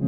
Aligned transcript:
You 0.00 0.06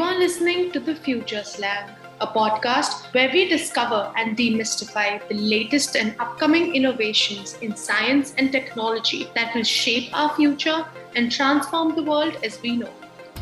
are 0.00 0.18
listening 0.18 0.72
to 0.72 0.80
The 0.80 0.94
Future 0.94 1.44
Slang, 1.44 1.90
a 2.20 2.26
podcast 2.26 3.12
where 3.14 3.30
we 3.32 3.48
discover 3.48 4.12
and 4.16 4.36
demystify 4.36 5.26
the 5.28 5.34
latest 5.34 5.96
and 5.96 6.14
upcoming 6.18 6.74
innovations 6.74 7.56
in 7.62 7.76
science 7.76 8.34
and 8.38 8.50
technology 8.50 9.28
that 9.34 9.54
will 9.54 9.62
shape 9.62 10.10
our 10.12 10.34
future 10.34 10.84
and 11.14 11.30
transform 11.30 11.94
the 11.94 12.02
world 12.02 12.36
as 12.42 12.60
we 12.62 12.76
know. 12.76 12.90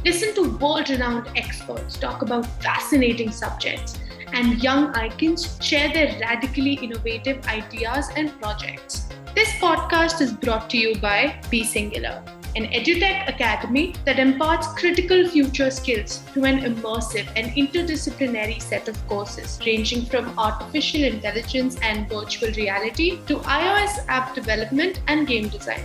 Listen 0.04 0.34
to 0.34 0.56
world 0.58 0.90
renowned 0.90 1.28
experts 1.36 1.98
talk 1.98 2.22
about 2.22 2.46
fascinating 2.62 3.32
subjects, 3.32 3.98
and 4.32 4.62
young 4.62 4.94
icons 4.94 5.58
share 5.60 5.92
their 5.92 6.18
radically 6.20 6.74
innovative 6.74 7.46
ideas 7.46 8.08
and 8.16 8.30
projects. 8.40 9.08
This 9.34 9.48
podcast 9.54 10.20
is 10.20 10.32
brought 10.32 10.68
to 10.70 10.78
you 10.78 10.96
by 11.00 11.40
Be 11.50 11.64
Singular, 11.64 12.22
an 12.56 12.64
edutech 12.68 13.28
academy 13.28 13.92
that 14.06 14.18
imparts 14.18 14.66
critical 14.68 15.28
future 15.28 15.70
skills 15.70 16.20
through 16.28 16.44
an 16.46 16.60
immersive 16.60 17.28
and 17.36 17.52
interdisciplinary 17.62 18.62
set 18.62 18.88
of 18.88 18.96
courses 19.08 19.58
ranging 19.66 20.06
from 20.06 20.38
artificial 20.38 21.02
intelligence 21.04 21.76
and 21.82 22.08
virtual 22.08 22.50
reality 22.52 23.18
to 23.26 23.36
iOS 23.40 23.98
app 24.08 24.34
development 24.34 25.02
and 25.06 25.26
game 25.26 25.48
design. 25.48 25.84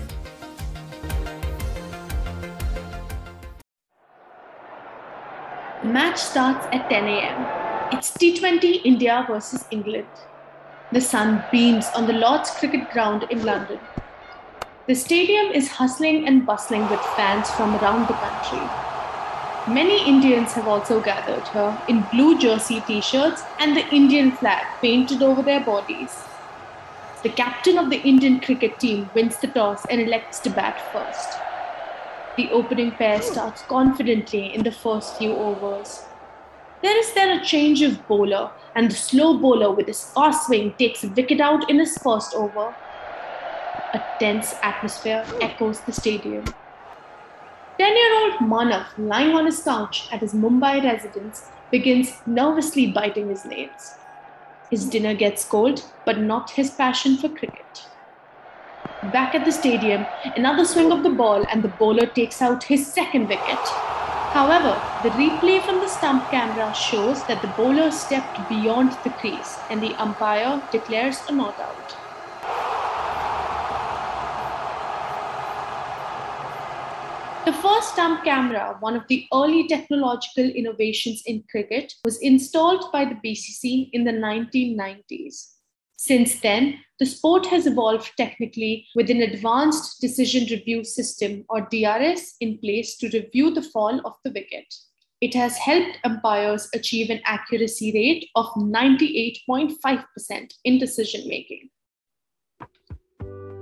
The 5.84 5.90
match 5.90 6.20
starts 6.20 6.66
at 6.72 6.90
10 6.90 7.04
a.m. 7.06 7.92
It's 7.92 8.12
T20 8.12 8.86
India 8.86 9.26
versus 9.28 9.66
England. 9.72 10.08
The 10.94 11.02
sun 11.02 11.44
beams 11.52 11.88
on 11.96 12.08
the 12.08 12.14
Lord's 12.14 12.52
Cricket 12.52 12.90
Ground 12.92 13.26
in 13.30 13.44
London. 13.44 13.80
The 14.88 14.96
stadium 14.96 15.52
is 15.52 15.70
hustling 15.70 16.28
and 16.28 16.44
bustling 16.44 16.90
with 16.90 17.00
fans 17.16 17.52
from 17.52 17.76
around 17.76 18.08
the 18.08 18.16
country. 18.16 18.68
Many 19.72 20.04
Indians 20.10 20.54
have 20.54 20.68
also 20.68 21.00
gathered 21.00 21.48
here 21.50 21.78
in 21.88 22.02
blue 22.12 22.40
jersey 22.40 22.82
t 22.88 23.00
shirts 23.00 23.44
and 23.60 23.78
the 23.78 23.88
Indian 23.90 24.32
flag 24.32 24.66
painted 24.82 25.22
over 25.22 25.44
their 25.44 25.64
bodies. 25.64 26.24
The 27.22 27.30
captain 27.30 27.78
of 27.78 27.92
the 27.92 28.02
Indian 28.02 28.40
cricket 28.40 28.80
team 28.80 29.08
wins 29.14 29.38
the 29.38 29.50
toss 29.50 29.86
and 29.86 30.02
elects 30.02 30.40
to 30.40 30.50
bat 30.50 30.82
first. 30.92 31.38
The 32.36 32.50
opening 32.50 32.90
pair 32.90 33.22
starts 33.22 33.62
confidently 33.62 34.52
in 34.52 34.64
the 34.64 34.72
first 34.72 35.16
few 35.18 35.36
overs. 35.36 36.06
There 36.82 36.98
is 36.98 37.14
then 37.14 37.38
a 37.38 37.46
change 37.46 37.84
of 37.84 38.08
bowler, 38.08 38.50
and 38.74 38.90
the 38.90 38.96
slow 38.96 39.38
bowler 39.38 39.72
with 39.72 39.86
his 39.86 40.04
fast 40.04 40.48
swing 40.48 40.74
takes 40.80 41.04
a 41.04 41.10
wicket 41.10 41.40
out 41.40 41.70
in 41.70 41.78
his 41.78 41.96
first 42.00 42.34
over. 42.34 42.74
A 43.94 44.02
tense 44.20 44.56
atmosphere 44.64 45.26
echoes 45.42 45.82
the 45.82 45.92
stadium. 45.92 46.46
10 47.78 47.98
year 47.98 48.14
old 48.22 48.34
Manav, 48.52 48.86
lying 48.98 49.36
on 49.36 49.46
his 49.46 49.62
couch 49.62 50.08
at 50.14 50.22
his 50.22 50.34
Mumbai 50.34 50.82
residence, 50.82 51.50
begins 51.72 52.14
nervously 52.26 52.88
biting 52.88 53.28
his 53.28 53.44
nails. 53.44 53.96
His 54.70 54.88
dinner 54.90 55.14
gets 55.14 55.44
cold, 55.44 55.84
but 56.06 56.20
not 56.20 56.52
his 56.52 56.72
passion 56.72 57.18
for 57.18 57.28
cricket. 57.28 57.88
Back 59.12 59.36
at 59.36 59.44
the 59.44 59.52
stadium, 59.52 60.06
another 60.38 60.64
swing 60.64 60.94
of 60.94 61.04
the 61.04 61.10
ball, 61.10 61.44
and 61.52 61.62
the 61.62 61.76
bowler 61.80 62.06
takes 62.06 62.42
out 62.42 62.64
his 62.64 62.88
second 62.88 63.28
wicket. 63.28 63.68
However, 64.38 64.82
the 65.04 65.10
replay 65.10 65.62
from 65.62 65.82
the 65.82 65.90
stump 65.90 66.30
camera 66.30 66.74
shows 66.74 67.26
that 67.26 67.42
the 67.42 67.54
bowler 67.58 67.92
stepped 67.92 68.48
beyond 68.48 68.94
the 69.04 69.10
crease 69.10 69.60
and 69.70 69.84
the 69.84 69.96
umpire 69.96 70.62
declares 70.72 71.22
a 71.28 71.34
not 71.34 71.60
out. 71.60 72.01
The 77.44 77.54
first 77.54 77.94
stump 77.94 78.24
camera, 78.24 78.78
one 78.82 78.96
of 78.96 79.08
the 79.08 79.26
early 79.34 79.68
technological 79.68 80.44
innovations 80.44 81.24
in 81.26 81.44
cricket, 81.50 81.92
was 82.06 82.20
installed 82.20 82.92
by 82.92 83.04
the 83.04 83.16
BCC 83.16 83.90
in 83.94 84.04
the 84.04 84.12
1990s. 84.12 85.54
Since 85.98 86.40
then, 86.42 86.78
the 87.00 87.08
sport 87.08 87.48
has 87.48 87.66
evolved 87.66 88.12
technically 88.16 88.86
with 88.94 89.10
an 89.10 89.24
advanced 89.24 90.00
decision 90.00 90.46
review 90.52 90.84
system 90.84 91.44
or 91.50 91.62
DRS 91.62 92.36
in 92.42 92.60
place 92.60 92.96
to 92.98 93.10
review 93.10 93.52
the 93.52 93.64
fall 93.64 94.00
of 94.06 94.14
the 94.24 94.30
wicket. 94.30 94.72
It 95.20 95.34
has 95.34 95.58
helped 95.58 95.98
umpires 96.04 96.70
achieve 96.76 97.10
an 97.10 97.22
accuracy 97.26 97.92
rate 97.92 98.30
of 98.36 98.54
98.5% 98.54 100.54
in 100.64 100.78
decision 100.78 101.28
making. 101.28 101.72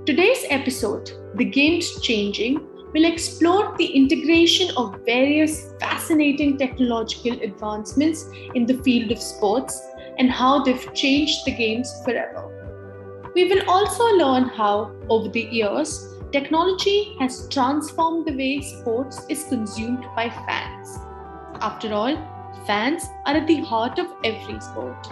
Today's 0.04 0.44
episode, 0.50 1.12
The 1.36 1.46
Game's 1.46 1.98
Changing, 2.02 2.66
will 2.92 3.04
explore 3.04 3.74
the 3.76 3.86
integration 3.86 4.70
of 4.76 5.00
various 5.04 5.72
fascinating 5.80 6.58
technological 6.58 7.40
advancements 7.40 8.26
in 8.54 8.66
the 8.66 8.78
field 8.82 9.12
of 9.12 9.18
sports 9.18 9.80
and 10.18 10.30
how 10.30 10.62
they've 10.62 10.92
changed 10.94 11.44
the 11.44 11.52
games 11.52 11.92
forever. 12.04 12.50
We 13.34 13.48
will 13.48 13.68
also 13.70 14.04
learn 14.16 14.44
how, 14.44 14.92
over 15.08 15.28
the 15.28 15.42
years, 15.42 16.14
technology 16.32 17.14
has 17.20 17.48
transformed 17.48 18.26
the 18.26 18.36
way 18.36 18.60
sports 18.60 19.24
is 19.28 19.44
consumed 19.44 20.04
by 20.16 20.30
fans. 20.30 20.98
After 21.60 21.92
all, 21.92 22.16
fans 22.66 23.04
are 23.26 23.36
at 23.36 23.46
the 23.46 23.60
heart 23.60 23.98
of 23.98 24.08
every 24.24 24.60
sport. 24.60 25.06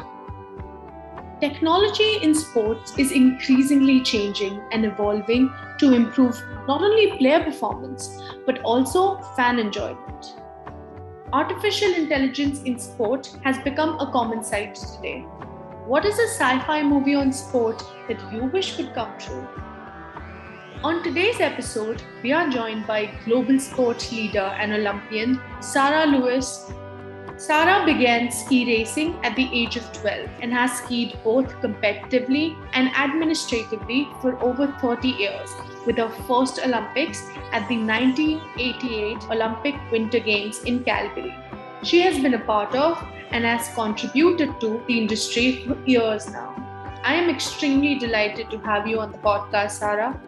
Technology 1.40 2.18
in 2.20 2.34
sports 2.34 2.98
is 2.98 3.12
increasingly 3.12 4.02
changing 4.02 4.60
and 4.72 4.84
evolving 4.84 5.48
to 5.78 5.92
improve 5.92 6.36
not 6.66 6.82
only 6.82 7.16
player 7.16 7.44
performance 7.44 8.20
but 8.44 8.60
also 8.62 9.18
fan 9.36 9.60
enjoyment. 9.60 10.34
Artificial 11.32 11.94
intelligence 11.94 12.62
in 12.62 12.76
sport 12.76 13.38
has 13.44 13.56
become 13.58 14.00
a 14.00 14.10
common 14.10 14.42
sight 14.42 14.74
today. 14.74 15.20
What 15.86 16.04
is 16.04 16.18
a 16.18 16.26
sci 16.26 16.58
fi 16.66 16.82
movie 16.82 17.14
on 17.14 17.32
sport 17.32 17.84
that 18.08 18.32
you 18.32 18.46
wish 18.46 18.76
could 18.76 18.92
come 18.92 19.16
true? 19.16 19.46
On 20.82 21.04
today's 21.04 21.40
episode, 21.40 22.02
we 22.24 22.32
are 22.32 22.48
joined 22.48 22.84
by 22.88 23.12
global 23.24 23.60
sport 23.60 24.10
leader 24.10 24.56
and 24.58 24.72
Olympian 24.72 25.40
Sarah 25.60 26.06
Lewis 26.06 26.72
Sarah 27.38 27.86
began 27.86 28.32
ski 28.32 28.66
racing 28.66 29.14
at 29.24 29.36
the 29.36 29.48
age 29.52 29.76
of 29.76 29.92
12 29.92 30.28
and 30.42 30.52
has 30.52 30.78
skied 30.78 31.16
both 31.22 31.46
competitively 31.60 32.56
and 32.72 32.88
administratively 32.96 34.08
for 34.20 34.36
over 34.42 34.66
30 34.80 35.06
years, 35.06 35.54
with 35.86 35.98
her 35.98 36.08
first 36.26 36.58
Olympics 36.58 37.22
at 37.52 37.68
the 37.68 37.78
1988 37.78 39.30
Olympic 39.30 39.76
Winter 39.92 40.18
Games 40.18 40.64
in 40.64 40.82
Calgary. 40.82 41.32
She 41.84 42.00
has 42.00 42.18
been 42.18 42.34
a 42.34 42.40
part 42.40 42.74
of 42.74 43.00
and 43.30 43.44
has 43.44 43.72
contributed 43.72 44.60
to 44.60 44.82
the 44.88 44.98
industry 44.98 45.64
for 45.64 45.78
years 45.86 46.28
now. 46.28 46.56
I 47.04 47.14
am 47.14 47.30
extremely 47.30 47.94
delighted 48.00 48.50
to 48.50 48.58
have 48.62 48.88
you 48.88 48.98
on 48.98 49.12
the 49.12 49.18
podcast, 49.18 49.70
Sarah. 49.70 50.20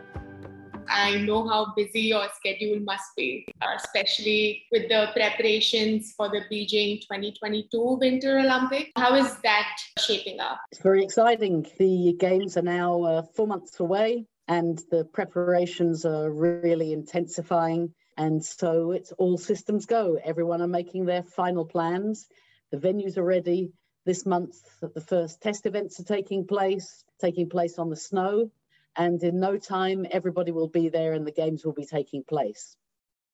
I 0.91 1.19
know 1.19 1.47
how 1.47 1.73
busy 1.77 2.01
your 2.01 2.27
schedule 2.35 2.81
must 2.81 3.15
be, 3.17 3.47
uh, 3.63 3.77
especially 3.77 4.65
with 4.73 4.89
the 4.89 5.09
preparations 5.15 6.13
for 6.17 6.29
the 6.29 6.43
Beijing 6.51 7.01
2022 7.03 7.99
Winter 8.01 8.41
Olympics. 8.41 8.91
How 8.97 9.15
is 9.15 9.37
that 9.39 9.69
shaping 10.01 10.41
up? 10.41 10.59
It's 10.73 10.83
very 10.83 11.05
exciting. 11.05 11.65
The 11.79 12.17
Games 12.19 12.57
are 12.57 12.63
now 12.63 13.03
uh, 13.03 13.23
four 13.23 13.47
months 13.47 13.79
away 13.79 14.27
and 14.49 14.83
the 14.91 15.05
preparations 15.05 16.05
are 16.05 16.31
really 16.31 16.93
intensifying. 16.93 17.95
And 18.17 18.45
so 18.45 18.91
it's 18.91 19.13
all 19.13 19.39
systems 19.39 19.87
go. 19.87 20.19
Everyone 20.23 20.61
are 20.61 20.69
making 20.69 21.05
their 21.05 21.23
final 21.23 21.65
plans. 21.65 22.27
The 22.73 22.79
venues 22.79 23.17
are 23.17 23.25
ready. 23.25 23.71
This 24.05 24.27
month, 24.27 24.57
the 24.81 25.01
first 25.01 25.41
test 25.41 25.67
events 25.67 26.01
are 26.01 26.05
taking 26.05 26.47
place, 26.47 27.05
taking 27.21 27.49
place 27.49 27.79
on 27.79 27.91
the 27.91 27.97
snow 27.97 28.51
and 28.97 29.23
in 29.23 29.41
no 29.41 29.57
time 29.57 30.07
everybody 30.11 30.53
will 30.53 30.69
be 30.69 30.89
there 30.89 31.13
and 31.13 31.27
the 31.27 31.33
games 31.33 31.65
will 31.65 31.73
be 31.73 31.87
taking 31.87 32.25
place. 32.25 32.77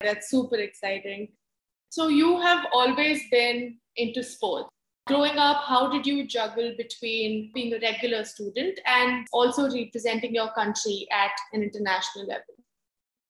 That's 0.00 0.31
super 0.31 0.56
exciting. 0.56 1.29
So 1.91 2.08
you 2.08 2.41
have 2.41 2.67
always 2.73 3.23
been 3.31 3.79
into 3.97 4.23
sports. 4.23 4.69
Growing 5.06 5.38
up 5.38 5.62
how 5.64 5.88
did 5.88 6.05
you 6.05 6.26
juggle 6.26 6.75
between 6.76 7.50
being 7.55 7.73
a 7.73 7.79
regular 7.79 8.25
student 8.25 8.81
and 8.87 9.26
also 9.32 9.70
representing 9.70 10.35
your 10.35 10.53
country 10.53 11.06
at 11.12 11.31
an 11.53 11.62
international 11.62 12.26
level? 12.26 12.55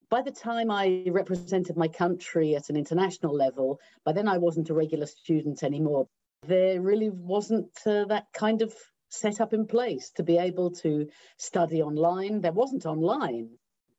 By 0.09 0.23
the 0.23 0.31
time 0.31 0.71
I 0.71 1.05
represented 1.09 1.77
my 1.77 1.89
country 1.89 2.55
at 2.55 2.71
an 2.71 2.77
international 2.77 3.35
level, 3.35 3.79
by 4.05 4.13
then 4.13 4.29
I 4.29 4.39
wasn't 4.39 4.71
a 4.71 4.75
regular 4.75 5.07
student 5.07 5.63
anymore. 5.63 6.09
There 6.47 6.81
really 6.81 7.11
wasn't 7.11 7.77
uh, 7.85 8.05
that 8.07 8.27
kind 8.33 8.63
of 8.63 8.73
set 9.09 9.41
up 9.41 9.53
in 9.53 9.67
place 9.67 10.11
to 10.17 10.23
be 10.23 10.39
able 10.39 10.71
to 10.71 11.09
study 11.37 11.83
online. 11.83 12.41
There 12.41 12.53
wasn't 12.53 12.87
online. 12.87 13.51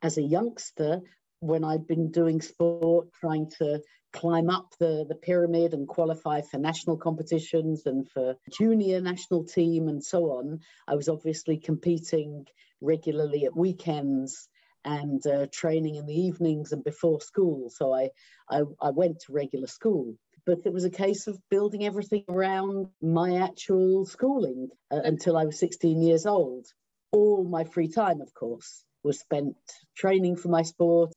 As 0.01 0.17
a 0.17 0.21
youngster, 0.21 1.01
when 1.39 1.63
I'd 1.63 1.87
been 1.87 2.11
doing 2.11 2.41
sport, 2.41 3.07
trying 3.13 3.49
to 3.59 3.81
climb 4.13 4.49
up 4.49 4.73
the, 4.79 5.05
the 5.07 5.15
pyramid 5.15 5.73
and 5.73 5.87
qualify 5.87 6.41
for 6.41 6.57
national 6.57 6.97
competitions 6.97 7.85
and 7.85 8.09
for 8.09 8.35
junior 8.51 9.01
national 9.01 9.43
team 9.43 9.87
and 9.87 10.03
so 10.03 10.31
on. 10.31 10.59
I 10.87 10.95
was 10.95 11.09
obviously 11.09 11.57
competing 11.57 12.45
regularly 12.81 13.45
at 13.45 13.55
weekends 13.55 14.47
and 14.85 15.25
uh, 15.27 15.47
training 15.51 15.95
in 15.95 16.05
the 16.05 16.19
evenings 16.19 16.71
and 16.71 16.83
before 16.83 17.21
school. 17.21 17.69
So 17.69 17.93
I, 17.93 18.09
I, 18.49 18.63
I 18.81 18.91
went 18.91 19.19
to 19.21 19.33
regular 19.33 19.67
school 19.67 20.15
but 20.47 20.59
it 20.63 20.71
was 20.71 20.85
a 20.85 20.89
case 20.89 21.27
of 21.27 21.37
building 21.51 21.85
everything 21.85 22.23
around 22.29 22.87
my 23.01 23.35
actual 23.35 24.05
schooling 24.05 24.69
uh, 24.89 25.01
until 25.03 25.35
I 25.35 25.43
was 25.43 25.59
16 25.59 26.01
years 26.01 26.25
old. 26.25 26.65
All 27.11 27.43
my 27.43 27.65
free 27.65 27.89
time, 27.89 28.21
of 28.21 28.33
course, 28.33 28.85
was 29.03 29.19
spent 29.19 29.55
training 29.95 30.37
for 30.37 30.47
my 30.47 30.61
sport. 30.61 31.11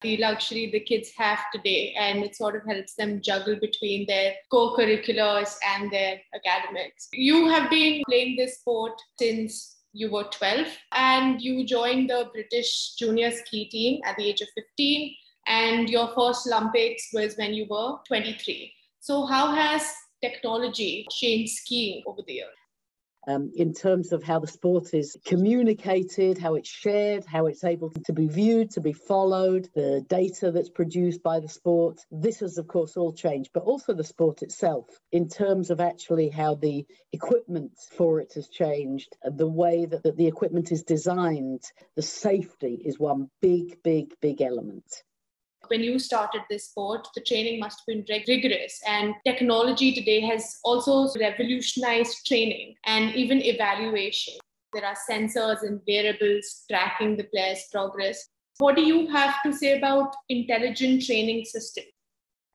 The 0.00 0.16
luxury 0.16 0.70
the 0.70 0.80
kids 0.80 1.10
have 1.18 1.40
today, 1.52 1.94
and 1.98 2.24
it 2.24 2.34
sort 2.34 2.56
of 2.56 2.62
helps 2.66 2.94
them 2.94 3.20
juggle 3.20 3.56
between 3.60 4.06
their 4.06 4.32
co 4.50 4.74
curriculars 4.74 5.58
and 5.74 5.92
their 5.92 6.18
academics. 6.34 7.08
You 7.12 7.48
have 7.48 7.68
been 7.68 8.02
playing 8.08 8.36
this 8.36 8.60
sport 8.60 8.94
since 9.18 9.76
you 9.92 10.10
were 10.10 10.24
12 10.24 10.66
and 10.92 11.42
you 11.42 11.66
joined 11.66 12.08
the 12.08 12.30
British 12.32 12.94
junior 12.94 13.30
ski 13.30 13.68
team 13.68 14.00
at 14.06 14.16
the 14.16 14.24
age 14.24 14.40
of 14.40 14.48
15 14.54 15.14
and 15.46 15.88
your 15.88 16.08
first 16.14 16.46
Olympics 16.46 17.08
was 17.12 17.36
when 17.36 17.54
you 17.54 17.66
were 17.68 17.96
23. 18.06 18.72
So, 19.00 19.26
how 19.26 19.52
has 19.54 19.82
technology 20.22 21.06
changed 21.10 21.52
skiing 21.54 22.02
over 22.06 22.20
the 22.26 22.34
years? 22.34 22.54
Um, 23.28 23.52
in 23.54 23.74
terms 23.74 24.12
of 24.12 24.22
how 24.22 24.38
the 24.38 24.46
sport 24.46 24.94
is 24.94 25.16
communicated, 25.26 26.38
how 26.38 26.54
it's 26.54 26.70
shared, 26.70 27.26
how 27.26 27.46
it's 27.46 27.64
able 27.64 27.90
to 27.90 28.12
be 28.14 28.26
viewed, 28.26 28.70
to 28.70 28.80
be 28.80 28.94
followed, 28.94 29.68
the 29.74 30.04
data 30.08 30.50
that's 30.50 30.70
produced 30.70 31.22
by 31.22 31.38
the 31.38 31.48
sport. 31.48 32.00
This 32.10 32.40
has, 32.40 32.56
of 32.56 32.66
course, 32.66 32.96
all 32.96 33.12
changed, 33.12 33.50
but 33.52 33.64
also 33.64 33.92
the 33.92 34.04
sport 34.04 34.42
itself, 34.42 34.86
in 35.12 35.28
terms 35.28 35.70
of 35.70 35.80
actually 35.80 36.30
how 36.30 36.54
the 36.54 36.86
equipment 37.12 37.72
for 37.90 38.20
it 38.20 38.32
has 38.34 38.48
changed, 38.48 39.14
the 39.22 39.48
way 39.48 39.84
that, 39.84 40.02
that 40.02 40.16
the 40.16 40.26
equipment 40.26 40.72
is 40.72 40.82
designed, 40.82 41.62
the 41.96 42.02
safety 42.02 42.80
is 42.84 42.98
one 42.98 43.30
big, 43.42 43.82
big, 43.82 44.14
big 44.22 44.40
element 44.40 45.02
when 45.70 45.82
you 45.82 46.00
started 46.00 46.42
this 46.50 46.66
sport, 46.66 47.06
the 47.14 47.20
training 47.20 47.60
must 47.60 47.80
have 47.80 47.86
been 47.86 48.04
rigorous. 48.26 48.80
And 48.86 49.14
technology 49.24 49.94
today 49.94 50.20
has 50.22 50.58
also 50.64 51.08
revolutionized 51.18 52.26
training 52.26 52.74
and 52.84 53.14
even 53.14 53.40
evaluation. 53.40 54.34
There 54.72 54.84
are 54.84 54.96
sensors 55.08 55.62
and 55.62 55.80
variables 55.86 56.64
tracking 56.68 57.16
the 57.16 57.24
player's 57.24 57.64
progress. 57.70 58.28
What 58.58 58.76
do 58.76 58.82
you 58.82 59.06
have 59.08 59.34
to 59.44 59.52
say 59.52 59.78
about 59.78 60.14
intelligent 60.28 61.06
training 61.06 61.44
systems? 61.44 61.86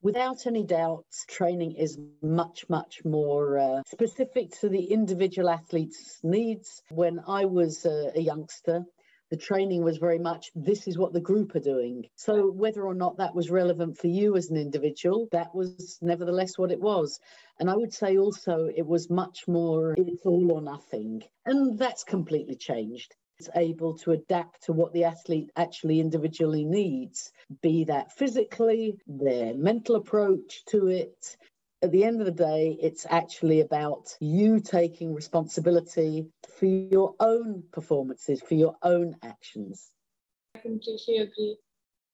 Without 0.02 0.46
any 0.46 0.62
doubt, 0.62 1.06
training 1.26 1.72
is 1.72 1.98
much, 2.22 2.68
much 2.68 3.04
more 3.04 3.58
uh, 3.58 3.82
specific 3.86 4.50
to 4.60 4.68
the 4.68 4.84
individual 4.84 5.48
athlete's 5.48 6.20
needs. 6.22 6.82
When 6.90 7.20
I 7.26 7.46
was 7.46 7.84
uh, 7.86 8.12
a 8.14 8.20
youngster, 8.20 8.84
the 9.30 9.36
training 9.36 9.82
was 9.82 9.98
very 9.98 10.18
much 10.18 10.50
this 10.54 10.86
is 10.86 10.98
what 10.98 11.12
the 11.12 11.20
group 11.20 11.54
are 11.54 11.60
doing. 11.60 12.06
So 12.14 12.50
whether 12.50 12.82
or 12.82 12.94
not 12.94 13.16
that 13.18 13.34
was 13.34 13.50
relevant 13.50 13.98
for 13.98 14.06
you 14.06 14.36
as 14.36 14.50
an 14.50 14.56
individual, 14.56 15.28
that 15.32 15.54
was 15.54 15.98
nevertheless 16.00 16.58
what 16.58 16.70
it 16.70 16.80
was. 16.80 17.18
And 17.58 17.68
I 17.68 17.76
would 17.76 17.92
say 17.92 18.18
also 18.18 18.68
it 18.74 18.86
was 18.86 19.10
much 19.10 19.48
more 19.48 19.94
it's 19.96 20.24
all 20.24 20.52
or 20.52 20.62
nothing. 20.62 21.22
And 21.44 21.78
that's 21.78 22.04
completely 22.04 22.56
changed. 22.56 23.14
It's 23.38 23.50
able 23.54 23.98
to 23.98 24.12
adapt 24.12 24.64
to 24.64 24.72
what 24.72 24.92
the 24.92 25.04
athlete 25.04 25.50
actually 25.56 26.00
individually 26.00 26.64
needs, 26.64 27.32
be 27.60 27.84
that 27.84 28.12
physically, 28.12 28.96
their 29.06 29.54
mental 29.54 29.96
approach 29.96 30.64
to 30.66 30.86
it, 30.86 31.36
at 31.82 31.92
the 31.92 32.04
end 32.04 32.20
of 32.20 32.26
the 32.26 32.32
day, 32.32 32.76
it's 32.80 33.06
actually 33.08 33.60
about 33.60 34.16
you 34.18 34.60
taking 34.60 35.14
responsibility 35.14 36.26
for 36.56 36.66
your 36.66 37.14
own 37.20 37.62
performances, 37.72 38.40
for 38.40 38.54
your 38.54 38.76
own 38.82 39.14
actions. 39.22 39.90
I 40.54 40.60
completely 40.60 41.18
agree. 41.18 41.56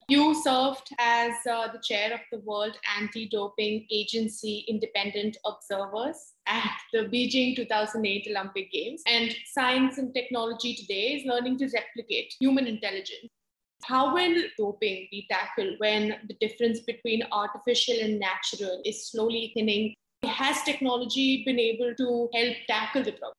You 0.09 0.35
served 0.43 0.89
as 0.99 1.31
uh, 1.49 1.71
the 1.71 1.79
chair 1.81 2.13
of 2.13 2.19
the 2.29 2.39
World 2.39 2.77
Anti 2.99 3.29
Doping 3.29 3.87
Agency 3.89 4.65
Independent 4.67 5.37
Observers 5.45 6.33
at 6.45 6.77
the 6.91 7.05
Beijing 7.05 7.55
2008 7.55 8.27
Olympic 8.29 8.69
Games. 8.71 9.01
And 9.07 9.33
science 9.45 9.97
and 9.97 10.13
technology 10.13 10.75
today 10.75 11.13
is 11.13 11.25
learning 11.25 11.57
to 11.59 11.69
replicate 11.73 12.35
human 12.37 12.67
intelligence. 12.67 13.29
How 13.85 14.13
will 14.13 14.43
doping 14.57 15.07
be 15.09 15.25
tackled 15.31 15.75
when 15.77 16.15
the 16.27 16.35
difference 16.41 16.81
between 16.81 17.23
artificial 17.31 17.95
and 18.01 18.19
natural 18.19 18.81
is 18.83 19.09
slowly 19.09 19.51
thinning? 19.55 19.93
Has 20.25 20.63
technology 20.63 21.43
been 21.45 21.59
able 21.59 21.93
to 21.95 22.29
help 22.33 22.55
tackle 22.67 23.03
the 23.03 23.13
problem? 23.13 23.35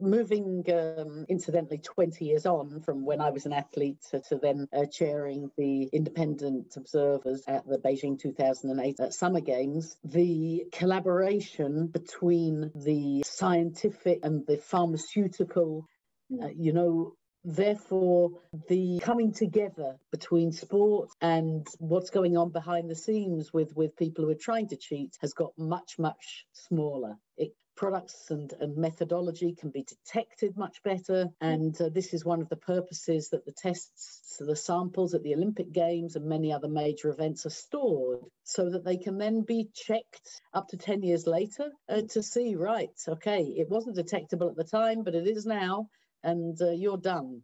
Moving 0.00 0.64
um, 0.72 1.26
incidentally 1.28 1.78
20 1.78 2.24
years 2.24 2.46
on 2.46 2.80
from 2.80 3.04
when 3.04 3.20
I 3.20 3.30
was 3.30 3.46
an 3.46 3.52
athlete 3.52 3.98
to, 4.10 4.20
to 4.28 4.36
then 4.36 4.68
uh, 4.72 4.86
chairing 4.86 5.50
the 5.56 5.84
independent 5.92 6.76
observers 6.76 7.44
at 7.46 7.66
the 7.66 7.78
Beijing 7.78 8.18
2008 8.18 9.00
uh, 9.00 9.10
Summer 9.10 9.40
Games, 9.40 9.96
the 10.04 10.64
collaboration 10.72 11.86
between 11.88 12.70
the 12.74 13.22
scientific 13.24 14.20
and 14.22 14.46
the 14.46 14.56
pharmaceutical, 14.56 15.86
uh, 16.42 16.48
you 16.56 16.72
know, 16.72 17.14
Therefore, 17.42 18.32
the 18.68 19.00
coming 19.00 19.32
together 19.32 19.96
between 20.10 20.52
sport 20.52 21.08
and 21.22 21.66
what's 21.78 22.10
going 22.10 22.36
on 22.36 22.50
behind 22.50 22.90
the 22.90 22.94
scenes 22.94 23.50
with, 23.50 23.74
with 23.74 23.96
people 23.96 24.24
who 24.24 24.30
are 24.30 24.34
trying 24.34 24.68
to 24.68 24.76
cheat 24.76 25.16
has 25.22 25.32
got 25.32 25.52
much, 25.56 25.98
much 25.98 26.44
smaller. 26.52 27.16
It, 27.38 27.54
products 27.80 28.30
and, 28.30 28.52
and 28.60 28.76
methodology 28.76 29.54
can 29.58 29.70
be 29.70 29.82
detected 29.82 30.54
much 30.54 30.82
better. 30.82 31.26
And 31.40 31.74
uh, 31.80 31.88
this 31.88 32.12
is 32.12 32.26
one 32.26 32.42
of 32.42 32.50
the 32.50 32.56
purposes 32.56 33.30
that 33.30 33.46
the 33.46 33.52
tests, 33.52 34.36
the 34.38 34.54
samples 34.54 35.14
at 35.14 35.22
the 35.22 35.34
Olympic 35.34 35.72
Games 35.72 36.14
and 36.14 36.26
many 36.26 36.52
other 36.52 36.68
major 36.68 37.08
events 37.08 37.46
are 37.46 37.56
stored 37.64 38.20
so 38.44 38.68
that 38.68 38.84
they 38.84 38.98
can 38.98 39.16
then 39.16 39.40
be 39.40 39.70
checked 39.74 40.42
up 40.52 40.68
to 40.68 40.76
10 40.76 41.02
years 41.02 41.26
later 41.26 41.70
uh, 41.88 42.02
to 42.10 42.22
see, 42.22 42.54
right, 42.54 42.90
okay, 43.08 43.44
it 43.44 43.70
wasn't 43.70 43.96
detectable 43.96 44.50
at 44.50 44.56
the 44.56 44.64
time, 44.64 45.02
but 45.02 45.14
it 45.14 45.26
is 45.26 45.46
now 45.46 45.88
and 46.22 46.60
uh, 46.60 46.72
you're 46.72 46.98
done. 46.98 47.40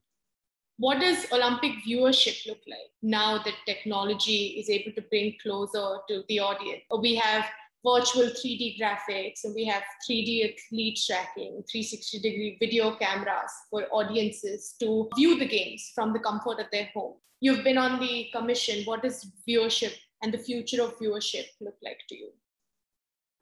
What 0.78 1.00
does 1.00 1.32
Olympic 1.32 1.72
viewership 1.88 2.46
look 2.46 2.60
like 2.68 2.90
now 3.00 3.42
that 3.42 3.54
technology 3.66 4.58
is 4.60 4.68
able 4.68 4.92
to 4.92 5.00
bring 5.00 5.34
closer 5.42 5.96
to 6.08 6.24
the 6.28 6.40
audience? 6.40 6.82
We 7.00 7.14
have 7.14 7.46
virtual 7.86 8.24
3D 8.24 8.80
graphics 8.80 9.44
and 9.44 9.54
we 9.54 9.64
have 9.64 9.82
3D 10.08 10.52
athlete 10.52 10.98
tracking, 11.06 11.62
360 11.70 12.18
degree 12.18 12.56
video 12.58 12.96
cameras 12.96 13.52
for 13.70 13.84
audiences 13.92 14.74
to 14.80 15.08
view 15.16 15.38
the 15.38 15.46
games 15.46 15.92
from 15.94 16.12
the 16.12 16.18
comfort 16.18 16.58
of 16.58 16.66
their 16.72 16.88
home. 16.94 17.14
You've 17.40 17.62
been 17.62 17.78
on 17.78 18.00
the 18.00 18.26
commission. 18.34 18.84
What 18.84 19.02
does 19.02 19.30
viewership 19.48 19.92
and 20.22 20.34
the 20.34 20.38
future 20.38 20.82
of 20.82 20.98
viewership 20.98 21.46
look 21.60 21.76
like 21.84 22.00
to 22.08 22.16
you? 22.16 22.30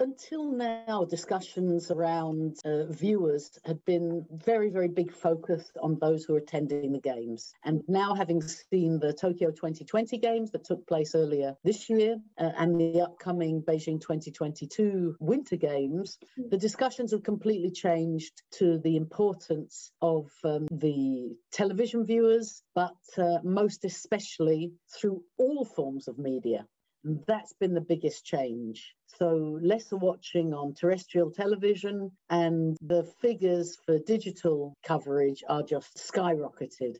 Until 0.01 0.51
now, 0.51 1.05
discussions 1.09 1.89
around 1.93 2.57
uh, 2.65 2.87
viewers 2.87 3.57
had 3.65 3.85
been 3.85 4.27
very, 4.33 4.69
very 4.69 4.89
big 4.89 5.13
focus 5.13 5.71
on 5.81 5.99
those 6.01 6.25
who 6.25 6.35
are 6.35 6.39
attending 6.39 6.91
the 6.91 6.99
games. 6.99 7.55
And 7.65 7.81
now, 7.87 8.13
having 8.13 8.43
seen 8.43 8.99
the 8.99 9.13
Tokyo 9.13 9.53
2020 9.53 10.19
games 10.19 10.51
that 10.51 10.65
took 10.65 10.85
place 10.89 11.15
earlier 11.15 11.55
this 11.63 11.89
year 11.89 12.17
uh, 12.39 12.51
and 12.59 12.81
the 12.81 13.03
upcoming 13.03 13.63
Beijing 13.63 14.01
2022 14.01 15.17
Winter 15.21 15.57
Games, 15.57 16.19
the 16.51 16.59
discussions 16.59 17.13
have 17.13 17.23
completely 17.23 17.71
changed 17.71 18.43
to 18.55 18.79
the 18.79 18.97
importance 18.97 19.93
of 20.03 20.29
um, 20.43 20.67
the 20.73 21.37
television 21.53 22.05
viewers, 22.05 22.65
but 22.75 22.97
uh, 23.17 23.39
most 23.45 23.85
especially 23.85 24.73
through 24.91 25.23
all 25.39 25.65
forms 25.65 26.09
of 26.09 26.19
media. 26.19 26.67
That's 27.05 27.53
been 27.53 27.75
the 27.75 27.83
biggest 27.83 28.25
change. 28.25 28.95
So, 29.19 29.59
lesser 29.63 29.97
watching 29.97 30.55
on 30.55 30.75
terrestrial 30.75 31.31
television, 31.31 32.11
and 32.31 32.77
the 32.81 33.05
figures 33.21 33.77
for 33.85 33.99
digital 33.99 34.75
coverage 34.83 35.45
are 35.49 35.63
just 35.63 35.97
skyrocketed. 35.97 36.97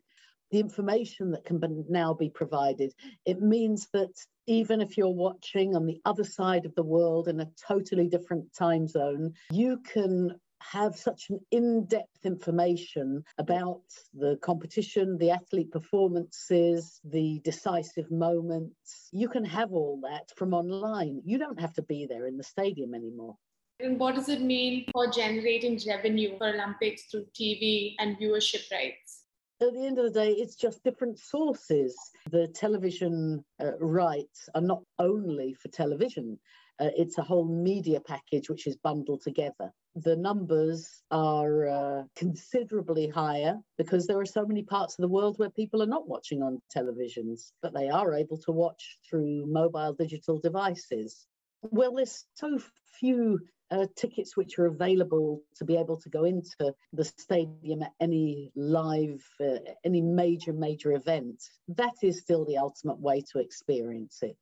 The 0.51 0.61
information 0.61 1.31
that 1.31 1.47
can 1.47 1.85
now 1.89 2.13
be 2.13 2.29
provided, 2.29 2.93
it 3.25 3.41
means 3.41 3.89
that 3.95 4.13
even 4.47 4.83
if 4.83 4.99
you're 4.99 5.09
watching 5.09 5.75
on 5.75 5.87
the 5.87 6.01
other 6.05 6.23
side 6.23 6.67
of 6.67 6.75
the 6.75 6.83
world 6.83 7.29
in 7.29 7.41
a 7.41 7.51
totally 7.67 8.07
different 8.07 8.53
time 8.53 8.87
zone, 8.87 9.33
you 9.51 9.79
can 9.79 10.39
have 10.73 10.97
such 10.97 11.31
an 11.31 11.41
in-depth 11.51 12.25
information 12.25 13.23
about 13.39 13.83
the 14.15 14.37
competition, 14.43 15.19
the 15.19 15.31
athlete 15.31 15.71
performances, 15.71 17.01
the 17.05 17.41
decisive 17.45 18.11
moments. 18.11 19.09
You 19.13 19.29
can 19.29 19.45
have 19.45 19.73
all 19.73 20.01
that 20.03 20.31
from 20.37 20.55
online. 20.55 21.21
You 21.25 21.39
don't 21.39 21.61
have 21.61 21.75
to 21.75 21.83
be 21.83 22.07
there 22.07 22.27
in 22.27 22.37
the 22.37 22.43
stadium 22.43 22.95
anymore. 22.95 23.37
And 23.81 23.99
what 23.99 24.15
does 24.15 24.29
it 24.29 24.41
mean 24.41 24.87
for 24.93 25.11
generating 25.11 25.81
revenue 25.87 26.39
for 26.39 26.49
Olympics 26.49 27.05
through 27.11 27.27
TV 27.39 27.95
and 27.99 28.17
viewership 28.19 28.71
rights? 28.71 29.25
At 29.61 29.75
the 29.75 29.87
end 29.87 29.99
of 29.99 30.13
the 30.13 30.21
day, 30.21 30.33
it's 30.33 30.57
just 30.57 30.83
different 30.85 31.19
sources. 31.19 31.97
The 32.31 32.49
television 32.49 33.45
uh, 33.61 33.77
rights 33.79 34.49
are 34.55 34.61
not 34.61 34.83
only 34.99 35.55
for 35.55 35.69
television, 35.69 36.39
uh, 36.81 36.91
it's 36.97 37.19
a 37.19 37.23
whole 37.23 37.47
media 37.47 38.01
package 38.01 38.49
which 38.49 38.67
is 38.67 38.77
bundled 38.77 39.23
together. 39.23 39.73
The 39.97 40.17
numbers 40.17 41.03
are 41.11 41.69
uh, 41.69 42.03
considerably 42.17 43.09
higher 43.09 43.61
because 43.79 44.07
there 44.07 44.19
are 44.19 44.27
so 44.27 44.45
many 44.45 44.63
parts 44.63 44.99
of 44.99 45.03
the 45.03 45.09
world 45.09 45.39
where 45.39 45.51
people 45.51 45.83
are 45.83 45.87
not 45.87 46.09
watching 46.09 46.43
on 46.43 46.61
televisions, 46.75 47.53
but 47.63 47.73
they 47.73 47.89
are 47.89 48.15
able 48.15 48.39
to 48.39 48.51
watch 48.51 48.99
through 49.09 49.47
mobile 49.47 49.93
digital 49.93 50.41
devices. 50.41 51.27
Well, 51.63 51.95
there's 51.95 52.25
so 52.35 52.59
few 52.99 53.41
uh, 53.71 53.87
tickets 53.97 54.37
which 54.37 54.59
are 54.59 54.67
available 54.67 55.43
to 55.57 55.65
be 55.65 55.77
able 55.77 55.97
to 55.99 56.09
go 56.09 56.25
into 56.25 56.75
the 56.93 57.05
stadium 57.05 57.83
at 57.83 57.93
any 58.01 58.53
live, 58.55 59.25
uh, 59.41 59.59
any 59.85 60.01
major, 60.01 60.53
major 60.53 60.93
event. 60.93 61.43
That 61.69 61.95
is 62.03 62.21
still 62.21 62.45
the 62.45 62.59
ultimate 62.59 62.99
way 62.99 63.23
to 63.33 63.39
experience 63.39 64.19
it. 64.23 64.39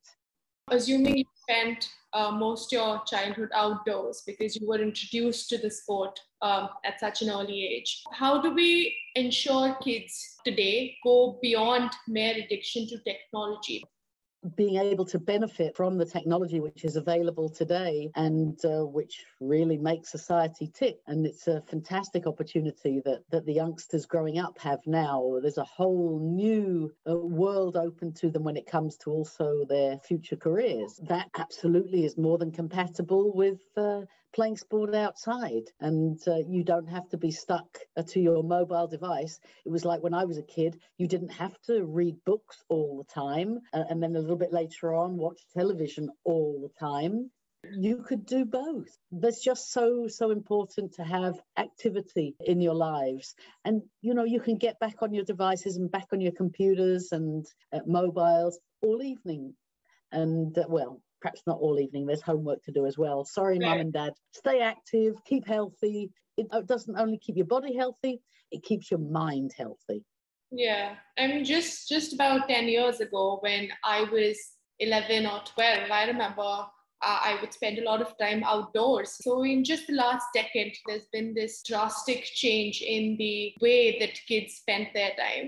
Assuming 0.69 1.17
you 1.17 1.25
spent 1.49 1.89
uh, 2.13 2.31
most 2.31 2.71
your 2.71 3.01
childhood 3.05 3.49
outdoors 3.53 4.23
because 4.25 4.55
you 4.55 4.67
were 4.67 4.81
introduced 4.81 5.49
to 5.49 5.57
the 5.57 5.69
sport 5.69 6.19
um, 6.41 6.69
at 6.85 6.99
such 6.99 7.21
an 7.21 7.29
early 7.29 7.65
age. 7.65 8.03
How 8.13 8.41
do 8.41 8.53
we 8.53 8.95
ensure 9.15 9.75
kids 9.83 10.37
today 10.45 10.95
go 11.03 11.37
beyond 11.41 11.91
mere 12.07 12.35
addiction 12.35 12.87
to 12.87 12.97
technology? 12.99 13.83
Being 14.55 14.77
able 14.77 15.05
to 15.05 15.19
benefit 15.19 15.75
from 15.75 15.97
the 15.97 16.05
technology 16.05 16.59
which 16.59 16.83
is 16.83 16.95
available 16.95 17.49
today 17.49 18.09
and 18.15 18.63
uh, 18.65 18.85
which 18.85 19.25
really 19.39 19.77
makes 19.77 20.11
society 20.11 20.69
tick. 20.73 20.97
And 21.07 21.25
it's 21.25 21.47
a 21.47 21.61
fantastic 21.61 22.27
opportunity 22.27 23.01
that, 23.05 23.23
that 23.29 23.45
the 23.45 23.53
youngsters 23.53 24.05
growing 24.05 24.39
up 24.39 24.57
have 24.59 24.79
now. 24.85 25.37
There's 25.41 25.57
a 25.57 25.63
whole 25.63 26.19
new 26.19 26.91
uh, 27.09 27.15
world 27.15 27.77
open 27.77 28.13
to 28.13 28.29
them 28.29 28.43
when 28.43 28.57
it 28.57 28.67
comes 28.67 28.97
to 28.97 29.11
also 29.11 29.65
their 29.67 29.97
future 29.99 30.35
careers. 30.35 30.99
That 31.07 31.29
absolutely 31.37 32.05
is 32.05 32.17
more 32.17 32.37
than 32.37 32.51
compatible 32.51 33.31
with. 33.33 33.59
Uh, 33.77 34.01
playing 34.33 34.57
sport 34.57 34.93
outside 34.95 35.63
and 35.79 36.19
uh, 36.27 36.37
you 36.47 36.63
don't 36.63 36.89
have 36.89 37.07
to 37.09 37.17
be 37.17 37.31
stuck 37.31 37.77
uh, 37.95 38.03
to 38.03 38.19
your 38.19 38.43
mobile 38.43 38.87
device. 38.87 39.39
It 39.65 39.69
was 39.69 39.85
like 39.85 40.01
when 40.01 40.13
I 40.13 40.25
was 40.25 40.37
a 40.37 40.43
kid, 40.43 40.79
you 40.97 41.07
didn't 41.07 41.33
have 41.33 41.55
to 41.67 41.85
read 41.85 42.15
books 42.25 42.63
all 42.69 42.97
the 42.97 43.13
time 43.13 43.59
uh, 43.73 43.83
and 43.89 44.01
then 44.01 44.15
a 44.15 44.19
little 44.19 44.35
bit 44.35 44.51
later 44.51 44.93
on 44.93 45.17
watch 45.17 45.41
television 45.53 46.09
all 46.23 46.59
the 46.61 46.79
time. 46.79 47.29
You 47.71 47.97
could 47.97 48.25
do 48.25 48.43
both. 48.43 48.89
That's 49.11 49.41
just 49.41 49.71
so, 49.71 50.07
so 50.07 50.31
important 50.31 50.95
to 50.95 51.03
have 51.03 51.39
activity 51.55 52.35
in 52.41 52.59
your 52.59 52.75
lives. 52.75 53.35
And, 53.63 53.83
you 54.01 54.13
know, 54.13 54.25
you 54.25 54.41
can 54.41 54.57
get 54.57 54.79
back 54.79 55.01
on 55.01 55.13
your 55.13 55.23
devices 55.23 55.77
and 55.77 55.89
back 55.89 56.07
on 56.11 56.19
your 56.19 56.33
computers 56.33 57.13
and 57.13 57.45
uh, 57.71 57.79
mobiles 57.85 58.59
all 58.81 59.01
evening. 59.01 59.53
And, 60.11 60.57
uh, 60.57 60.65
well, 60.67 61.01
perhaps 61.23 61.41
not 61.47 61.57
all 61.59 61.79
evening. 61.79 62.05
There's 62.05 62.21
homework 62.21 62.61
to 62.63 62.71
do 62.71 62.85
as 62.85 62.97
well. 62.97 63.23
Sorry, 63.23 63.57
mum 63.57 63.79
and 63.79 63.93
dad. 63.93 64.13
Stay 64.33 64.59
active, 64.59 65.15
keep 65.25 65.47
healthy. 65.47 66.11
It 66.37 66.47
doesn't 66.67 66.99
only 66.99 67.17
keep 67.17 67.37
your 67.37 67.45
body 67.45 67.75
healthy, 67.75 68.21
it 68.51 68.61
keeps 68.61 68.91
your 68.91 68.99
mind 68.99 69.53
healthy. 69.57 70.03
Yeah. 70.51 70.95
I 71.17 71.27
mean, 71.27 71.45
just 71.45 71.89
just 71.89 72.13
about 72.13 72.47
10 72.47 72.67
years 72.67 72.99
ago, 72.99 73.37
when 73.41 73.69
I 73.83 74.03
was 74.11 74.37
11 74.79 75.25
or 75.25 75.41
12, 75.55 75.89
I 75.89 76.05
remember 76.05 76.41
uh, 76.41 76.67
I 77.01 77.37
would 77.41 77.53
spend 77.53 77.79
a 77.79 77.83
lot 77.83 78.01
of 78.01 78.17
time 78.17 78.43
outdoors. 78.43 79.15
So, 79.21 79.43
in 79.43 79.63
just 79.63 79.87
the 79.87 79.93
last 79.93 80.25
decade, 80.33 80.75
there's 80.87 81.07
been 81.11 81.33
this 81.33 81.63
drastic 81.63 82.23
change 82.23 82.81
in 82.81 83.15
the 83.17 83.53
way 83.61 83.97
that 83.99 84.19
kids 84.27 84.55
spend 84.55 84.87
their 84.93 85.11
time. 85.17 85.47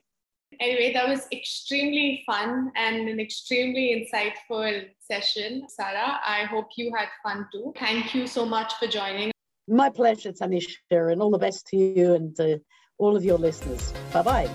Anyway, 0.59 0.93
that 0.93 1.07
was 1.07 1.27
extremely 1.31 2.23
fun 2.25 2.71
and 2.75 3.07
an 3.09 3.19
extremely 3.19 3.85
insightful 3.95 4.85
session, 4.99 5.67
Sarah. 5.67 6.19
I 6.25 6.45
hope 6.45 6.69
you 6.77 6.93
had 6.95 7.09
fun 7.23 7.47
too. 7.51 7.73
Thank 7.77 8.15
you 8.15 8.27
so 8.27 8.45
much 8.45 8.73
for 8.75 8.87
joining. 8.87 9.31
My 9.67 9.89
pleasure, 9.89 10.31
Tanisha, 10.31 11.11
and 11.11 11.21
all 11.21 11.31
the 11.31 11.39
best 11.39 11.67
to 11.67 11.77
you 11.77 12.13
and 12.13 12.39
uh, 12.39 12.57
all 12.97 13.15
of 13.15 13.25
your 13.25 13.37
listeners. 13.37 13.93
Bye 14.13 14.21
bye. 14.21 14.49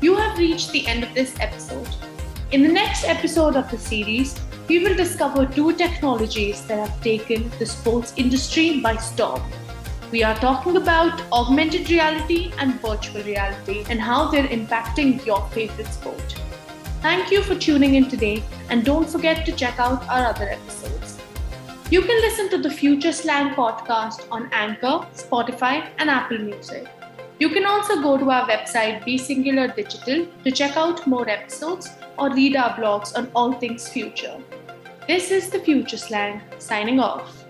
You 0.00 0.16
have 0.16 0.38
reached 0.38 0.70
the 0.72 0.86
end 0.86 1.02
of 1.02 1.12
this 1.14 1.38
episode. 1.40 1.88
In 2.52 2.62
the 2.62 2.68
next 2.68 3.04
episode 3.04 3.56
of 3.56 3.70
the 3.70 3.78
series, 3.78 4.38
we 4.68 4.78
will 4.78 4.94
discover 4.96 5.46
two 5.46 5.74
technologies 5.74 6.64
that 6.66 6.78
have 6.78 7.02
taken 7.02 7.50
the 7.58 7.66
sports 7.66 8.12
industry 8.16 8.80
by 8.80 8.96
storm. 8.96 9.42
We 10.12 10.22
are 10.22 10.34
talking 10.34 10.76
about 10.76 11.22
augmented 11.32 11.88
reality 11.88 12.52
and 12.58 12.78
virtual 12.82 13.22
reality 13.22 13.86
and 13.88 13.98
how 13.98 14.30
they're 14.30 14.46
impacting 14.46 15.24
your 15.24 15.40
favorite 15.52 15.86
sport. 15.86 16.34
Thank 17.00 17.30
you 17.30 17.42
for 17.42 17.54
tuning 17.54 17.94
in 17.94 18.10
today 18.10 18.42
and 18.68 18.84
don't 18.84 19.08
forget 19.08 19.46
to 19.46 19.52
check 19.52 19.80
out 19.80 20.06
our 20.10 20.26
other 20.26 20.50
episodes. 20.50 21.18
You 21.90 22.02
can 22.02 22.20
listen 22.20 22.50
to 22.50 22.58
the 22.58 22.68
Future 22.68 23.10
Slang 23.10 23.54
podcast 23.54 24.26
on 24.30 24.50
Anchor, 24.52 25.06
Spotify, 25.14 25.88
and 25.96 26.10
Apple 26.10 26.40
Music. 26.40 26.86
You 27.38 27.48
can 27.48 27.64
also 27.64 28.02
go 28.02 28.18
to 28.18 28.30
our 28.30 28.46
website 28.46 29.06
Be 29.06 29.16
Singular 29.16 29.68
Digital 29.68 30.26
to 30.44 30.50
check 30.50 30.76
out 30.76 31.06
more 31.06 31.26
episodes 31.26 31.88
or 32.18 32.28
read 32.34 32.54
our 32.54 32.76
blogs 32.76 33.16
on 33.16 33.30
all 33.34 33.54
things 33.54 33.88
future. 33.88 34.36
This 35.08 35.30
is 35.30 35.48
the 35.48 35.60
Future 35.60 35.96
Slang, 35.96 36.42
signing 36.58 37.00
off. 37.00 37.41